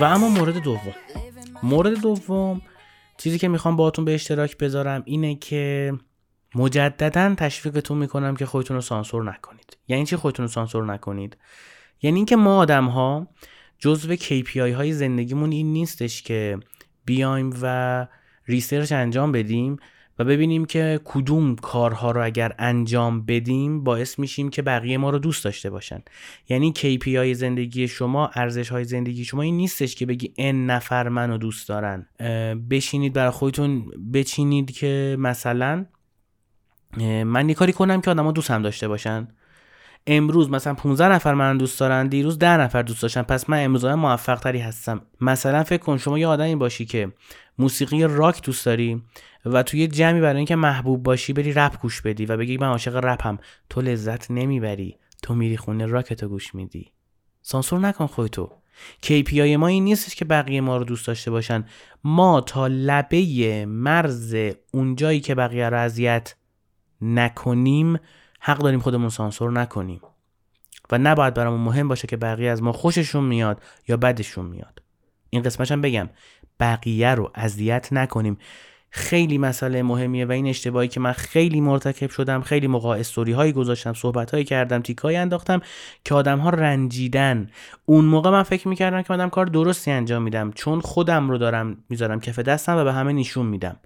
و 0.00 0.04
اما 0.04 0.28
مورد 0.28 0.58
دوم. 0.58 0.94
مورد 1.62 2.00
دوم 2.00 2.62
چیزی 3.18 3.38
که 3.38 3.48
می‌خوام 3.48 3.76
باهاتون 3.76 4.04
به 4.04 4.14
اشتراک 4.14 4.58
بذارم 4.58 5.02
اینه 5.04 5.34
که 5.34 5.92
مجددا 6.54 7.34
تشویقتون 7.34 7.98
می‌کنم 7.98 8.36
که 8.36 8.46
خودتون 8.46 8.74
رو 8.74 8.80
سانسور 8.80 9.24
نکنید. 9.32 9.76
یعنی 9.88 10.06
چی 10.06 10.16
خودتون 10.16 10.44
رو 10.44 10.48
سانسور 10.48 10.84
نکنید؟ 10.84 11.36
یعنی 12.02 12.16
اینکه 12.16 12.36
ما 12.36 12.58
آدم 12.58 12.84
ها 12.84 13.26
جزو 13.78 14.16
KPI 14.16 14.56
های 14.56 14.92
زندگیمون 14.92 15.52
این 15.52 15.72
نیستش 15.72 16.22
که 16.22 16.58
بیایم 17.04 17.54
و 17.62 18.06
research 18.46 18.92
انجام 18.92 19.32
بدیم 19.32 19.76
و 20.18 20.24
ببینیم 20.24 20.64
که 20.64 21.00
کدوم 21.04 21.56
کارها 21.56 22.10
رو 22.10 22.24
اگر 22.24 22.54
انجام 22.58 23.22
بدیم 23.26 23.84
باعث 23.84 24.18
میشیم 24.18 24.50
که 24.50 24.62
بقیه 24.62 24.98
ما 24.98 25.10
رو 25.10 25.18
دوست 25.18 25.44
داشته 25.44 25.70
باشن. 25.70 26.02
یعنی 26.48 26.72
KPI 26.76 27.32
زندگی 27.32 27.88
شما 27.88 28.30
ارزش 28.34 28.68
های 28.68 28.84
زندگی 28.84 29.24
شما 29.24 29.42
این 29.42 29.56
نیستش 29.56 29.94
که 29.94 30.06
بگی 30.06 30.32
ان 30.38 30.66
نفر 30.66 31.08
منو 31.08 31.38
دوست 31.38 31.68
دارن. 31.68 32.06
بشینید 32.70 33.12
برای 33.12 33.30
خودتون 33.30 33.84
بچینید 34.12 34.70
که 34.70 35.16
مثلا 35.18 35.86
من 37.24 37.48
یه 37.48 37.54
کاری 37.54 37.72
کنم 37.72 38.00
که 38.00 38.10
آدما 38.10 38.32
دوست 38.32 38.50
هم 38.50 38.62
داشته 38.62 38.88
باشن. 38.88 39.28
امروز 40.06 40.50
مثلا 40.50 40.74
15 40.74 41.08
نفر 41.08 41.34
من 41.34 41.58
دوست 41.58 41.80
دارن 41.80 42.06
دیروز 42.06 42.38
10 42.38 42.56
نفر 42.56 42.82
دوست 42.82 43.02
داشتن 43.02 43.22
پس 43.22 43.50
من 43.50 43.64
امروز 43.64 43.84
موفق 43.84 44.40
تری 44.40 44.58
هستم. 44.58 45.02
مثلا 45.20 45.64
فکر 45.64 45.82
کن 45.82 45.96
شما 45.96 46.18
یه 46.18 46.26
آدمی 46.26 46.56
باشی 46.56 46.84
که 46.84 47.12
موسیقی 47.58 48.02
راک 48.02 48.42
دوست 48.42 48.66
داری 48.66 49.02
و 49.44 49.62
توی 49.62 49.86
جمعی 49.86 50.20
برای 50.20 50.36
اینکه 50.36 50.56
محبوب 50.56 51.02
باشی 51.02 51.32
بری 51.32 51.52
رپ 51.52 51.80
گوش 51.80 52.00
بدی 52.00 52.26
و 52.26 52.36
بگی 52.36 52.56
من 52.56 52.66
عاشق 52.66 52.96
رپم 52.96 53.38
تو 53.70 53.80
لذت 53.80 54.30
نمی‌بری. 54.30 54.98
تو 55.22 55.34
میری 55.34 55.56
خونه 55.56 55.86
راکتو 55.86 56.28
گوش 56.28 56.54
میدی. 56.54 56.92
سانسور 57.42 57.80
نکن 57.80 58.06
خودتو. 58.06 58.52
KPI 59.02 59.56
ما 59.56 59.66
این 59.66 59.84
نیستش 59.84 60.14
که 60.14 60.24
بقیه 60.24 60.60
ما 60.60 60.76
رو 60.76 60.84
دوست 60.84 61.06
داشته 61.06 61.30
باشن. 61.30 61.64
ما 62.04 62.40
تا 62.40 62.66
لبه 62.66 63.66
مرز 63.66 64.36
اونجایی 64.72 65.20
که 65.20 65.34
بقیه 65.34 65.68
رو 65.68 65.78
اذیت 65.78 66.34
نکنیم 67.00 67.98
حق 68.40 68.58
داریم 68.58 68.80
خودمون 68.80 69.08
سانسور 69.08 69.52
نکنیم. 69.52 70.00
و 70.90 70.98
نباید 70.98 71.34
برامون 71.34 71.60
مهم 71.60 71.88
باشه 71.88 72.06
که 72.06 72.16
بقیه 72.16 72.50
از 72.50 72.62
ما 72.62 72.72
خوششون 72.72 73.24
میاد 73.24 73.62
یا 73.88 73.96
بدشون 73.96 74.46
میاد. 74.46 74.82
این 75.30 75.42
قسمتش 75.42 75.72
هم 75.72 75.80
بگم. 75.80 76.08
بقیه 76.60 77.14
رو 77.14 77.30
اذیت 77.34 77.88
نکنیم. 77.92 78.38
خیلی 78.90 79.38
مسئله 79.38 79.82
مهمیه 79.82 80.26
و 80.26 80.32
این 80.32 80.46
اشتباهی 80.46 80.88
که 80.88 81.00
من 81.00 81.12
خیلی 81.12 81.60
مرتکب 81.60 82.10
شدم 82.10 82.40
خیلی 82.40 82.66
موقع 82.66 82.88
استوری 82.88 83.32
هایی 83.32 83.52
گذاشتم 83.52 83.92
صحبت 83.92 84.30
هایی 84.30 84.44
کردم 84.44 84.82
تیکایی 84.82 85.16
انداختم 85.16 85.60
که 86.04 86.14
آدم 86.14 86.38
ها 86.38 86.50
رنجیدن. 86.50 87.50
اون 87.84 88.04
موقع 88.04 88.30
من 88.30 88.42
فکر 88.42 88.68
می‌کردم 88.68 89.02
که 89.02 89.16
من 89.16 89.30
کار 89.30 89.46
درستی 89.46 89.90
انجام 89.90 90.22
میدم 90.22 90.52
چون 90.52 90.80
خودم 90.80 91.30
رو 91.30 91.38
دارم 91.38 91.84
می‌ذارم 91.88 92.20
کف 92.20 92.38
دستم 92.38 92.76
و 92.76 92.84
به 92.84 92.92
همه 92.92 93.12
نشون 93.12 93.46
میدم. 93.46 93.76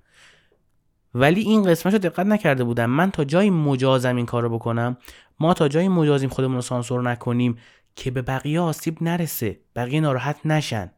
ولی 1.15 1.41
این 1.41 1.63
قسمت 1.63 1.93
رو 1.93 1.99
دقت 1.99 2.27
نکرده 2.27 2.65
بودم. 2.65 2.91
من 2.91 3.11
تا 3.11 3.25
جایی 3.25 3.51
مجازم 3.51 4.17
این 4.17 4.27
کار 4.27 4.43
رو 4.43 4.49
بکنم 4.49 4.97
ما 5.41 5.55
تا 5.55 5.69
جایی 5.69 5.89
مجازیم 5.89 6.29
خودمون 6.29 6.55
رو 6.57 6.63
سانسور 6.63 7.03
نکنیم 7.03 7.59
که 7.97 8.11
به 8.11 8.23
بقیه 8.23 8.61
آسیب 8.61 9.03
نرسه 9.03 9.61
بقیه 9.77 10.01
ناراحت 10.01 10.37
نشن. 10.45 10.91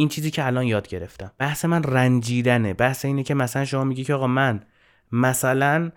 این 0.00 0.08
چیزی 0.08 0.30
که 0.30 0.46
الان 0.46 0.64
یاد 0.64 0.88
گرفتم. 0.88 1.32
بحث 1.38 1.64
من 1.64 1.82
رنجیدنه. 1.82 2.74
بحث 2.74 3.04
اینه 3.04 3.22
که 3.22 3.34
مثلا 3.34 3.64
شما 3.64 3.84
میگی 3.84 4.04
که 4.04 4.14
آقا 4.14 4.26
من 4.26 4.62
مثلا 5.12 5.90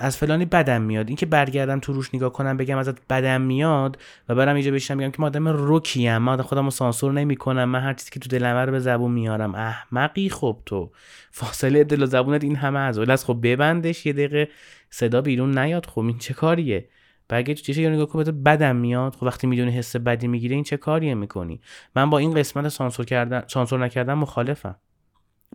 از 0.00 0.16
فلانی 0.16 0.44
بدم 0.44 0.82
میاد. 0.82 1.08
اینکه 1.08 1.26
برگردم 1.26 1.80
تو 1.80 1.92
روش 1.92 2.14
نگاه 2.14 2.32
کنم 2.32 2.56
بگم 2.56 2.78
ازت 2.78 3.06
بدم 3.10 3.40
میاد 3.40 3.98
و 4.28 4.34
برم 4.34 4.54
اینجا 4.54 4.70
بشم 4.70 4.98
بگم 4.98 5.10
که 5.10 5.16
ما 5.20 5.26
آدم 5.26 5.48
روکیم 5.48 6.18
من 6.18 6.42
خودم 6.42 6.64
رو 6.64 6.70
سانسور 6.70 7.12
نمی‌کنم. 7.12 7.64
من 7.64 7.80
هر 7.80 7.94
چیزی 7.94 8.10
که 8.10 8.20
تو 8.20 8.28
دلم 8.28 8.56
رو 8.56 8.72
به 8.72 8.80
زبون 8.80 9.12
میارم. 9.12 9.54
احمقی 9.54 10.28
خب 10.28 10.58
تو. 10.66 10.90
فاصله 11.30 11.84
دل 11.84 12.02
و 12.02 12.06
زبونت 12.06 12.44
این 12.44 12.56
همه 12.56 12.78
از 12.78 12.98
از 12.98 13.24
خب 13.24 13.38
ببندش 13.42 14.06
یه 14.06 14.12
دقیقه 14.12 14.48
صدا 14.90 15.20
بیرون 15.20 15.58
نیاد. 15.58 15.86
خب 15.86 16.00
این 16.00 16.18
چه 16.18 16.34
کاریه؟ 16.34 16.88
تو 17.28 17.54
چشه 17.54 17.82
یا 17.82 17.90
نگاه 17.90 18.06
کن 18.06 18.22
بدم 18.22 18.76
میاد. 18.76 19.14
خب 19.14 19.22
وقتی 19.22 19.46
می‌دونی 19.46 19.70
حس 19.70 19.96
بدی 19.96 20.28
می‌گیره 20.28 20.54
این 20.54 20.64
چه 20.64 20.76
کاریه 20.76 21.14
می‌کنی؟ 21.14 21.60
من 21.96 22.10
با 22.10 22.18
این 22.18 22.34
قسمت 22.34 22.68
سانسور 22.68 23.06
کردن 23.06 23.42
سانسور 23.46 23.84
نکردن 23.84 24.14
مخالفم. 24.14 24.76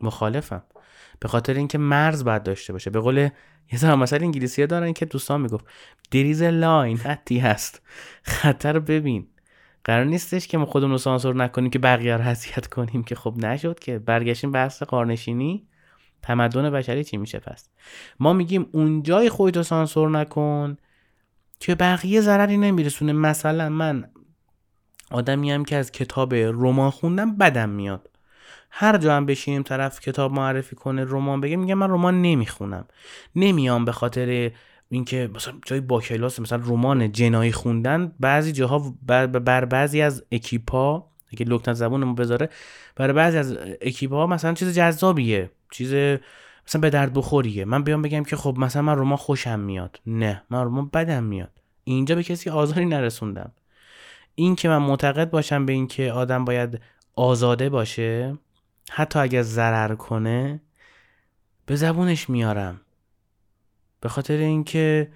مخالفم. 0.02 0.64
به 1.20 1.28
خاطر 1.28 1.54
اینکه 1.54 1.78
مرز 1.78 2.24
باید 2.24 2.44
داشته 2.44 2.74
باشه. 2.74 2.90
به 2.90 3.00
قول 3.00 3.18
یه 3.72 3.80
زمان 3.80 4.00
مثلا 4.00 4.20
انگلیسی 4.20 4.68
دارن 4.68 4.94
که 4.94 5.06
دوستان 5.06 5.42
می‌گفت 5.42 5.66
دریز 6.12 6.44
لاین 6.44 6.98
خطی 6.98 7.40
هست. 7.40 7.82
خطر 8.24 8.80
ببین. 8.80 9.28
قرار 9.84 10.06
نیستش 10.06 10.48
که 10.48 10.58
ما 10.58 10.66
خودمون 10.66 10.92
رو 10.92 10.98
سانسور 10.98 11.36
نکنیم 11.36 11.70
که 11.70 11.80
بقیه 11.80 12.18
رو 12.18 12.36
کنیم 12.72 13.04
که 13.04 13.16
خب 13.16 13.36
نشد 13.38 13.80
که. 13.80 14.00
برگشتیم 14.00 14.52
بحث 14.52 14.84
قارنشینی. 14.84 15.68
تمدن 16.22 16.70
بشری 16.70 17.04
چی 17.04 17.18
میشه 17.18 17.40
پس؟ 17.40 17.70
ما 18.20 18.34
میگیم 18.34 18.70
اونجای 18.72 19.30
خودتو 19.30 19.64
سانسور 19.64 20.10
نکن. 20.10 20.78
که 21.60 21.76
بقیه 21.76 22.22
ضرری 22.22 22.58
نمیرسونه. 22.58 23.14
مثلا 23.14 23.70
من 23.70 24.10
آدمی 25.12 25.52
هم 25.52 25.66
که 25.66 25.76
از 25.76 25.92
کتاب 25.92 26.34
رمان 26.34 26.90
خوندم 26.90 27.38
بدم 27.38 27.70
میاد. 27.70 28.10
هر 28.72 28.98
جا 28.98 29.16
هم 29.16 29.26
بشینیم 29.26 29.64
طرف 29.64 30.00
کتاب 30.00 30.32
معرفی 30.32 30.76
کنه 30.76 31.04
رمان 31.04 31.42
بگه 31.42 31.56
میگه 31.56 31.76
من 31.76 31.90
رمان 31.90 32.22
نمی‌خونم. 32.22 32.86
نمیام 33.36 33.86
به 33.86 33.92
خاطر 33.92 34.52
اینکه 34.90 35.30
مثلا 35.36 35.54
جای 35.66 35.80
با 35.80 36.02
کلاس 36.02 36.40
مثلا 36.40 36.62
رمان 36.66 37.12
جنایی 37.12 37.52
خوندن 37.52 38.12
بعضی 38.20 38.52
جاها 38.52 38.96
بر, 39.06 39.66
بعضی 39.66 40.02
از 40.02 40.24
اکیپا 40.32 41.08
اگه 41.34 41.46
لکنت 41.46 41.74
زبونمو 41.74 42.14
بذاره 42.14 42.50
برای 42.96 43.14
بعضی 43.14 43.38
از 43.38 43.58
اکیپا 43.82 44.28
مثلا 44.28 44.54
چیز 44.54 44.76
جذابیه. 44.76 45.52
چیز 45.72 46.20
مثلا 46.70 46.82
به 46.82 46.90
درد 46.90 47.14
بخوریه. 47.14 47.66
من 47.66 47.84
بیام 47.84 48.02
بگم 48.02 48.24
که 48.24 48.36
خب 48.36 48.56
مثلا 48.58 48.82
من 48.82 48.98
رمان 48.98 49.18
خوشم 49.18 49.60
میاد. 49.60 50.02
نه 50.06 50.44
من 50.50 50.66
رمان 50.66 50.90
بدم 50.94 51.24
میاد. 51.24 51.62
اینجا 51.84 52.16
به 52.16 52.24
کسی 52.24 52.50
آزاری 52.50 52.86
نرسوندم. 52.86 53.52
این 54.36 54.56
که 54.56 54.70
من 54.70 54.78
معتقد 54.78 55.30
باشم 55.30 55.66
به 55.66 55.74
اینکه 55.74 56.12
آدم 56.12 56.46
باید 56.46 56.82
آزاده 57.16 57.70
باشه 57.70 58.38
حتی 58.92 59.20
اگر 59.20 59.42
ضرر 59.42 59.96
کنه 59.96 60.62
به 61.66 61.76
زبونش 61.76 62.30
میارم. 62.30 62.82
به 64.02 64.10
خاطر 64.10 64.38
اینکه 64.38 65.12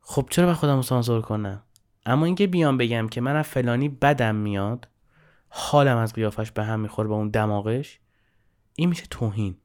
خب 0.00 0.26
چرا 0.30 0.46
به 0.46 0.54
خودم 0.54 0.82
سانسور 0.82 1.20
کنم؟ 1.20 1.62
اما 2.06 2.26
اینکه 2.26 2.46
بیام 2.46 2.78
بگم 2.78 3.08
که 3.08 3.20
من 3.20 3.36
از 3.36 3.46
فلانی 3.46 3.88
بدم 3.88 4.34
میاد 4.34 4.88
حالم 5.48 5.96
از 5.96 6.12
قیافش 6.12 6.50
به 6.50 6.64
هم 6.64 6.80
می‌خوره 6.80 7.08
با 7.08 7.14
اون 7.14 7.28
دماغش 7.28 8.00
این 8.76 8.88
میشه 8.88 9.04
توهین. 9.10 9.56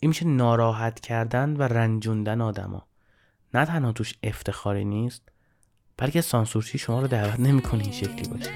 این 0.00 0.08
میشه 0.08 0.26
ناراحت 0.26 1.00
کردن 1.00 1.56
و 1.56 1.62
رنجوندن 1.62 2.40
آدما. 2.40 2.86
نه 3.54 3.64
تنها 3.64 3.92
توش 3.92 4.14
افتخاری 4.22 4.84
نیست 4.84 5.22
بلکه 5.96 6.20
سانسورچی 6.20 6.78
شما 6.78 7.00
رو 7.00 7.06
دعوت 7.06 7.40
نمی‌کنه 7.40 7.82
این 7.82 7.92
شکلی 7.92 8.28
باشه. 8.28 8.50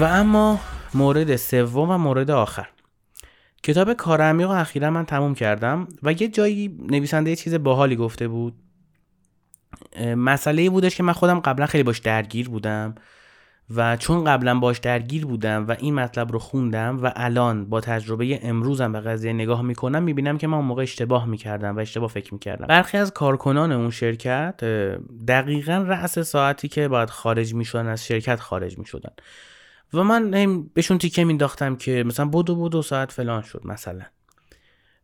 و 0.00 0.04
اما 0.04 0.60
مورد 0.94 1.36
سوم 1.36 1.90
و 1.90 1.98
مورد 1.98 2.30
آخر. 2.30 2.68
کتاب 3.62 3.92
کار 3.92 4.22
عمیق 4.22 4.50
اخیرا 4.50 4.90
من 4.90 5.04
تموم 5.04 5.34
کردم 5.34 5.88
و 6.02 6.12
یه 6.12 6.28
جایی 6.28 6.78
نویسنده 6.90 7.30
یه 7.30 7.36
چیز 7.36 7.54
باحالی 7.54 7.96
گفته 7.96 8.28
بود. 8.28 8.54
مسئله 10.16 10.70
بودش 10.70 10.96
که 10.96 11.02
من 11.02 11.12
خودم 11.12 11.40
قبلا 11.40 11.66
خیلی 11.66 11.84
باش 11.84 11.98
درگیر 11.98 12.48
بودم 12.48 12.94
و 13.76 13.96
چون 13.96 14.24
قبلا 14.24 14.58
باش 14.58 14.78
درگیر 14.78 15.26
بودم 15.26 15.66
و 15.68 15.76
این 15.78 15.94
مطلب 15.94 16.32
رو 16.32 16.38
خوندم 16.38 17.02
و 17.02 17.12
الان 17.16 17.64
با 17.64 17.80
تجربه 17.80 18.38
امروزم 18.42 18.92
به 18.92 19.00
قضیه 19.00 19.32
نگاه 19.32 19.62
می‌کنم 19.62 20.02
می‌بینم 20.02 20.38
که 20.38 20.46
من 20.46 20.56
اون 20.56 20.66
موقع 20.66 20.82
اشتباه 20.82 21.26
می‌کردم 21.26 21.76
و 21.76 21.80
اشتباه 21.80 22.08
فکر 22.08 22.34
می‌کردم. 22.34 22.66
برخی 22.66 22.96
از 22.96 23.12
کارکنان 23.12 23.72
اون 23.72 23.90
شرکت 23.90 24.64
دقیقا 25.28 25.84
رأس 25.88 26.18
ساعتی 26.18 26.68
که 26.68 26.88
باید 26.88 27.10
خارج 27.10 27.54
می‌شدن 27.54 27.86
از 27.86 28.06
شرکت 28.06 28.40
خارج 28.40 28.78
می‌شدن. 28.78 29.12
و 29.92 30.04
من 30.04 30.62
بهشون 30.62 30.98
تیکه 30.98 31.24
مینداختم 31.24 31.76
که 31.76 32.04
مثلا 32.06 32.26
بدو 32.26 32.56
بدو 32.56 32.82
ساعت 32.82 33.12
فلان 33.12 33.42
شد 33.42 33.62
مثلا. 33.64 34.04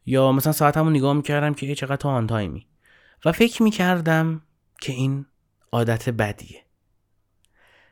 یا 0.06 0.32
مثلا 0.32 0.52
ساعتمو 0.52 0.90
نگاه 0.90 1.12
می‌کردم 1.12 1.54
که 1.54 1.74
چقدر 1.74 1.96
تو 1.96 2.08
آن 2.08 2.26
تایمی. 2.26 2.66
و 3.24 3.32
فکر 3.32 3.62
می‌کردم 3.62 4.42
که 4.80 4.92
این 4.92 5.26
عادت 5.72 6.08
بدیه. 6.08 6.62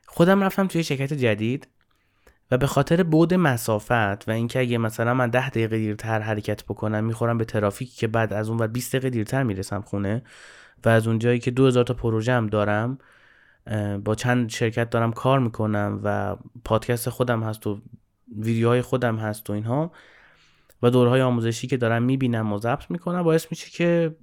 خودم 0.07 0.43
رفتم 0.43 0.67
توی 0.67 0.85
شرکت 0.85 1.13
جدید 1.13 1.69
و 2.51 2.59
به 2.59 2.67
خاطر 2.67 3.03
بود 3.03 3.35
مسافت 3.35 4.29
و 4.29 4.31
اینکه 4.31 4.61
اگه 4.61 4.79
مثلا 4.79 5.15
من 5.15 5.31
ده 5.31 5.51
دقیقه 5.51 5.79
دیرتر 5.79 6.21
حرکت 6.21 6.65
بکنم 6.65 7.05
می‌خورم 7.05 7.39
به 7.39 7.45
ترافیکی 7.45 7.97
که 7.97 8.09
بعد 8.09 8.33
از 8.33 8.49
اون 8.49 8.59
و 8.59 8.67
20 8.67 8.91
دقیقه 8.97 9.11
دیرتر 9.11 9.43
می‌رسم 9.43 9.81
خونه 9.81 10.23
و 10.85 10.89
از 10.89 11.07
اون 11.07 11.19
جایی 11.19 11.39
که 11.39 11.51
2000 11.51 11.85
تا 11.85 11.95
پروژه 11.95 12.33
هم 12.33 12.47
دارم 12.47 12.99
با 14.05 14.15
چند 14.15 14.51
شرکت 14.51 14.91
دارم 14.91 15.13
کار 15.13 15.39
می‌کنم 15.39 16.01
و 16.05 16.37
پادکست 16.65 17.11
خودم 17.11 17.43
هست 17.43 17.67
و 17.67 17.81
ویدیوهای 18.39 18.83
خودم 18.83 19.17
هست 19.17 19.51
و 19.51 19.53
اینها 19.53 19.93
و 20.83 20.91
دورهای 20.91 21.21
آموزشی 21.21 21.67
که 21.67 21.77
دارم 21.77 22.03
می‌بینم 22.03 22.53
و 22.53 22.59
ضبط 22.59 22.91
می‌کنم 22.91 23.23
باعث 23.23 23.47
میشه 23.51 23.71
که 23.71 24.17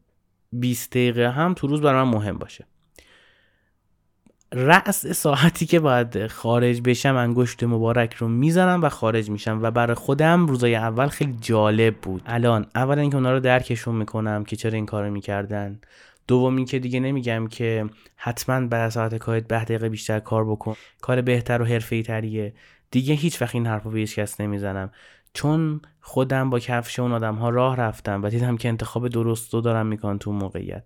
20 0.52 0.92
دقیقه 0.92 1.30
هم 1.32 1.54
تو 1.54 1.68
روز 1.68 1.82
برای 1.82 2.04
من 2.04 2.12
مهم 2.12 2.38
باشه. 2.38 2.66
رأس 4.54 5.08
ساعتی 5.08 5.66
که 5.66 5.80
باید 5.80 6.28
خارج 6.28 6.82
بشم 6.82 7.16
انگشت 7.16 7.64
مبارک 7.64 8.14
رو 8.14 8.28
می‌زنم 8.28 8.84
و 8.84 8.90
خارج 8.90 9.30
میشم 9.30 9.60
و 9.62 9.72
برای 9.72 9.96
خودم 9.96 10.48
روزای 10.48 10.76
اول 10.76 11.08
خیلی 11.08 11.38
جالب 11.42 11.96
بود. 11.96 12.22
الان 12.26 12.66
اولا 12.76 13.02
اینکه 13.02 13.18
اونا 13.18 13.32
رو 13.32 13.40
درکشون 13.40 13.96
می‌کنم 13.96 14.44
که 14.44 14.56
چرا 14.56 14.74
این 14.74 14.86
کارو 14.86 15.12
می‌کردن. 15.12 15.80
دوم 16.28 16.66
که 16.66 16.80
دیگه 16.80 17.00
نمیگم 17.00 17.48
که 17.48 17.86
حتما 18.16 18.68
بعد 18.68 18.90
ساعت 18.90 19.16
کارت 19.16 19.48
ده 19.48 19.64
دقیقه 19.64 19.90
بیشتر 19.90 20.20
کار 20.20 20.46
بکن. 20.46 20.76
کار 21.02 21.22
بهتر 21.22 21.62
و 21.62 21.66
حرفه‌ای 21.66 22.04
تریه. 22.04 22.54
دیگه 22.92 23.14
هیچ 23.14 23.42
وقت 23.42 23.56
این 23.56 23.68
حرفو 23.68 23.90
به 23.90 24.00
هیچ 24.00 24.20
کس 24.20 24.42
نمی‌زنم. 24.42 24.92
چون 25.34 25.82
خودم 26.02 26.50
با 26.50 26.60
کفش 26.60 27.00
اون 27.00 27.12
آدم 27.12 27.36
ها 27.36 27.50
راه 27.50 27.76
رفتم 27.76 28.24
و 28.24 28.30
دیدم 28.30 28.58
که 28.58 28.70
انتخاب 28.70 29.08
درست 29.08 29.54
رو 29.54 29.62
دارم 29.62 29.88
می‌کنن 29.88 30.20
تو 30.20 30.32
موقعیت. 30.32 30.84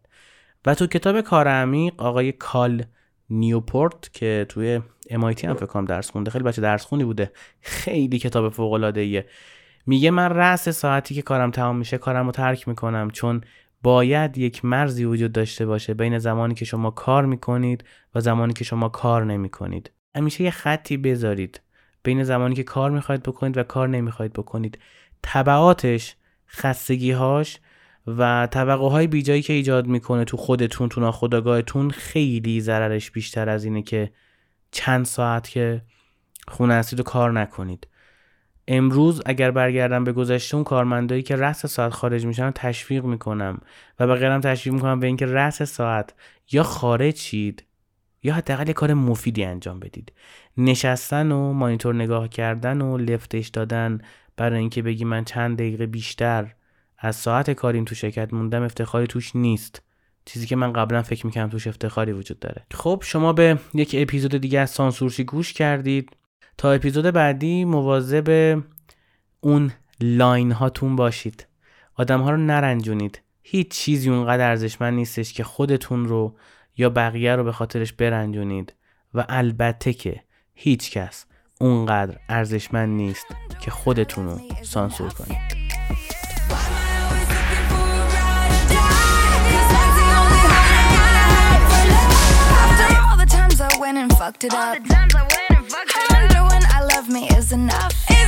و 0.65 0.75
تو 0.75 0.87
کتاب 0.87 1.21
کار 1.21 1.47
عمیق 1.47 2.01
آقای 2.01 2.31
کال 2.31 2.83
نیوپورت 3.29 4.13
که 4.13 4.45
توی 4.49 4.81
MIT 5.09 5.45
هم 5.45 5.53
فکر 5.53 5.81
درس 5.81 6.11
خونده 6.11 6.31
خیلی 6.31 6.43
بچه 6.43 6.61
درس 6.61 6.85
خونی 6.85 7.03
بوده 7.03 7.31
خیلی 7.61 8.19
کتاب 8.19 8.49
فوق 8.49 8.73
العاده 8.73 9.25
میگه 9.85 10.11
من 10.11 10.29
رأس 10.29 10.69
ساعتی 10.69 11.15
که 11.15 11.21
کارم 11.21 11.51
تمام 11.51 11.77
میشه 11.77 11.97
کارم 11.97 12.25
رو 12.25 12.31
ترک 12.31 12.67
می‌کنم. 12.67 13.09
چون 13.11 13.41
باید 13.83 14.37
یک 14.37 14.65
مرزی 14.65 15.05
وجود 15.05 15.31
داشته 15.31 15.65
باشه 15.65 15.93
بین 15.93 16.19
زمانی 16.19 16.53
که 16.53 16.65
شما 16.65 16.91
کار 16.91 17.25
می‌کنید 17.25 17.83
و 18.15 18.19
زمانی 18.19 18.53
که 18.53 18.63
شما 18.63 18.89
کار 18.89 19.25
نمی‌کنید. 19.25 19.91
همیشه 20.15 20.43
یه 20.43 20.51
خطی 20.51 20.97
بذارید 20.97 21.61
بین 22.03 22.23
زمانی 22.23 22.55
که 22.55 22.63
کار 22.63 22.91
می‌خواید 22.91 23.23
بکنید 23.23 23.57
و 23.57 23.63
کار 23.63 23.87
نمی‌خواید 23.87 24.33
بکنید. 24.33 24.79
تبعاتش 25.23 26.15
خستگیهاش 26.49 27.59
و 28.07 28.47
طبقه 28.51 28.85
های 28.89 29.07
بیجایی 29.07 29.41
که 29.41 29.53
ایجاد 29.53 29.87
می‌کنه 29.87 30.25
تو 30.25 30.37
خودتون 30.37 30.89
تو 30.89 31.01
ناخودآگاهتون 31.01 31.89
خیلی 31.89 32.61
ضررش 32.61 33.11
بیشتر 33.11 33.49
از 33.49 33.63
اینه 33.63 33.81
که 33.81 34.11
چند 34.71 35.05
ساعت 35.05 35.49
که 35.49 35.81
خونه 36.47 36.73
هستید 36.73 36.99
و 36.99 37.03
کار 37.03 37.31
نکنید. 37.31 37.87
امروز 38.67 39.21
اگر 39.25 39.51
برگردم 39.51 40.03
به 40.03 40.11
گذشته 40.11 40.55
اون 40.55 40.63
کارمندایی 40.63 41.23
که 41.23 41.35
رأس 41.35 41.65
ساعت 41.65 41.93
خارج 41.93 42.25
میشن 42.25 42.51
تشویق 42.51 43.03
می‌کنم. 43.03 43.61
و 43.99 44.07
به 44.07 44.15
غیرم 44.15 44.41
تشویق 44.41 44.73
می‌کنم 44.73 44.99
به 44.99 45.07
اینکه 45.07 45.25
رأس 45.25 45.63
ساعت 45.63 46.13
یا 46.51 46.63
خارج 46.63 47.15
شید 47.15 47.63
یا 48.23 48.33
حداقل 48.33 48.67
یه 48.67 48.73
کار 48.73 48.93
مفیدی 48.93 49.43
انجام 49.43 49.79
بدید. 49.79 50.11
نشستن 50.57 51.31
و 51.31 51.53
مانیتور 51.53 51.95
نگاه 51.95 52.27
کردن 52.27 52.81
و 52.81 52.97
لفتش 52.97 53.47
دادن 53.47 54.01
برای 54.37 54.59
اینکه 54.59 54.81
بگی 54.81 55.05
من 55.05 55.23
چند 55.23 55.57
دقیقه 55.57 55.85
بیشتر 55.85 56.53
از 56.97 57.15
ساعت 57.15 57.51
کاریم 57.51 57.85
تو 57.85 57.95
شرکت 57.95 58.33
موندم 58.33 58.63
افتخاری 58.63 59.07
توش 59.07 59.35
نیست. 59.35 59.81
چیزی 60.25 60.45
که 60.45 60.55
من 60.55 60.73
قبلا 60.73 61.01
فکر 61.01 61.25
می‌کنم 61.25 61.49
توش 61.49 61.67
افتخاری 61.67 62.11
وجود 62.11 62.39
داره. 62.39 62.65
خب 62.73 63.03
شما 63.05 63.33
به 63.33 63.57
یک 63.73 63.95
اپیزود 63.99 64.37
دیگه 64.37 64.59
از 64.59 64.69
سانسورشی 64.69 65.23
گوش 65.23 65.53
کردید. 65.53 66.17
تا 66.61 66.71
اپیزود 66.71 67.05
بعدی 67.05 67.65
مواظب 67.65 68.57
اون 69.39 69.71
لاین 69.99 70.51
هاتون 70.51 70.95
باشید. 70.95 71.47
آدم 71.95 72.21
ها 72.21 72.31
رو 72.31 72.37
نرنجونید. 72.37 73.21
هیچ 73.41 73.71
چیزی 73.71 74.09
اونقدر 74.09 74.49
ارزشمند 74.49 74.93
نیستش 74.93 75.33
که 75.33 75.43
خودتون 75.43 76.05
رو 76.05 76.35
یا 76.77 76.89
بقیه 76.89 77.35
رو 77.35 77.43
به 77.43 77.51
خاطرش 77.51 77.93
برنجونید. 77.93 78.73
و 79.13 79.25
البته 79.29 79.93
که 79.93 80.23
هیچ 80.53 80.91
کس 80.91 81.25
اونقدر 81.59 82.17
ارزشمند 82.29 82.89
نیست 82.89 83.25
که 83.61 83.71
خودتون 83.71 84.25
رو 84.25 84.39
سانسور 84.61 85.09
کنید. 85.09 85.61
Fucked 94.21 94.43
it 94.43 94.53
up. 94.53 95.30
me 97.11 97.27
is 97.35 97.51
enough. 97.51 98.20